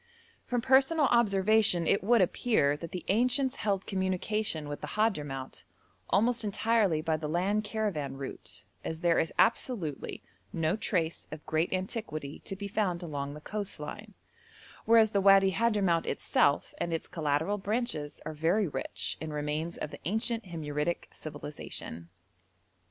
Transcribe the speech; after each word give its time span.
From 0.47 0.61
personal 0.61 1.05
observation 1.11 1.85
it 1.85 2.03
would 2.03 2.21
appear 2.21 2.75
that 2.75 2.91
the 2.91 3.05
ancients 3.07 3.57
held 3.57 3.85
communication 3.85 4.67
with 4.67 4.81
the 4.81 4.87
Hadhramout 4.97 5.63
almost 6.09 6.43
entirely 6.43 7.03
by 7.03 7.17
the 7.17 7.29
land 7.29 7.63
caravan 7.63 8.17
route, 8.17 8.63
as 8.83 9.01
there 9.01 9.19
is 9.19 9.31
absolutely 9.37 10.23
no 10.51 10.75
trace 10.75 11.27
of 11.31 11.45
great 11.45 11.71
antiquity 11.71 12.39
to 12.45 12.55
be 12.55 12.67
found 12.67 13.03
along 13.03 13.35
the 13.35 13.41
coast 13.41 13.79
line, 13.79 14.15
whereas 14.85 15.11
the 15.11 15.21
Wadi 15.21 15.51
Hadhramout 15.51 16.07
itself 16.07 16.73
and 16.79 16.91
its 16.91 17.07
collateral 17.07 17.59
branches 17.59 18.19
are 18.25 18.33
very 18.33 18.67
rich 18.67 19.19
in 19.21 19.31
remains 19.31 19.77
of 19.77 19.91
the 19.91 19.99
ancient 20.05 20.45
Himyaritic 20.45 21.13
civilisation. 21.13 22.09